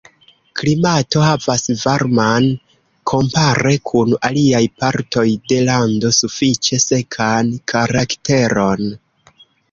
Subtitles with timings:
[0.59, 2.45] Klimato havas varman,
[3.11, 8.89] kompare kun aliaj partoj de lando sufiĉe sekan karakteron.